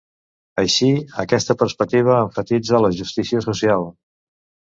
[0.61, 0.87] Així,
[1.23, 3.87] aquesta perspectiva emfasitza la justícia social.